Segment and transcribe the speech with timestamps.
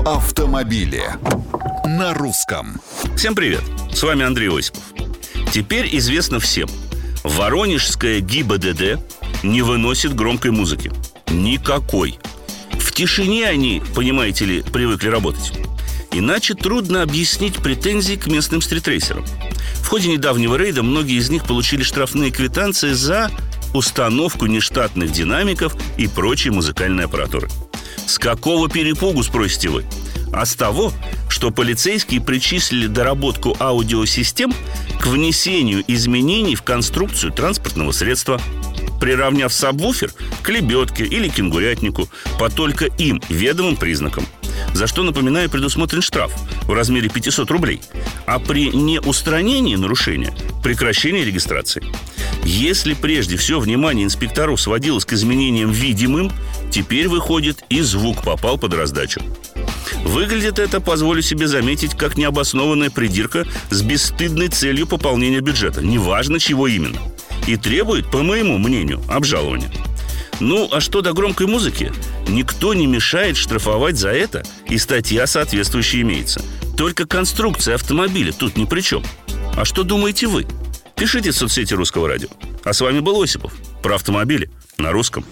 [0.00, 1.04] Про автомобили
[1.84, 2.80] на русском.
[3.16, 3.62] Всем привет!
[3.92, 4.82] С вами Андрей Осипов.
[5.52, 6.68] Теперь известно всем.
[7.22, 8.98] Воронежская ГИБДД
[9.42, 10.90] не выносит громкой музыки.
[11.28, 12.18] Никакой.
[12.72, 15.52] В тишине они, понимаете ли, привыкли работать.
[16.12, 19.24] Иначе трудно объяснить претензии к местным стритрейсерам.
[19.82, 23.30] В ходе недавнего рейда многие из них получили штрафные квитанции за
[23.74, 27.48] установку нештатных динамиков и прочей музыкальной аппаратуры.
[28.10, 29.84] С какого перепугу, спросите вы?
[30.32, 30.92] А с того,
[31.28, 34.52] что полицейские причислили доработку аудиосистем
[35.00, 38.40] к внесению изменений в конструкцию транспортного средства,
[39.00, 40.12] приравняв сабвуфер
[40.42, 44.26] к лебедке или кенгурятнику по только им ведомым признакам–
[44.74, 46.32] за что, напоминаю, предусмотрен штраф
[46.64, 47.80] в размере 500 рублей,
[48.26, 51.82] а при неустранении нарушения– прекращение регистрации.
[52.44, 56.32] Если прежде все внимание инспекторов сводилось к изменениям видимым,
[56.70, 59.20] теперь выходит и звук попал под раздачу.
[60.04, 66.66] Выглядит это, позволю себе заметить, как необоснованная придирка с бесстыдной целью пополнения бюджета, неважно чего
[66.66, 66.98] именно,
[67.46, 69.70] и требует, по моему мнению, обжалования.
[70.40, 71.92] Ну, а что до громкой музыки?
[72.26, 76.42] Никто не мешает штрафовать за это, и статья соответствующая имеется.
[76.78, 79.02] Только конструкция автомобиля тут ни при чем.
[79.56, 80.46] А что думаете вы?
[80.96, 82.28] Пишите в соцсети Русского радио.
[82.64, 83.52] А с вами был Осипов.
[83.82, 85.24] Про автомобили на русском.